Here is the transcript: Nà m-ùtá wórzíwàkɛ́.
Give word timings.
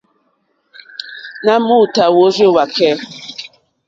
Nà 1.45 1.55
m-ùtá 1.65 2.05
wórzíwàkɛ́. 2.15 2.93